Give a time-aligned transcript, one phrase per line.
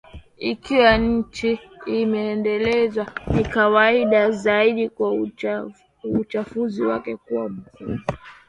[0.49, 5.11] Ikiwa nchi imeendelezwa ni kawaida zaidi kwa
[6.03, 7.97] uchafuzi wake kuwa mkubwa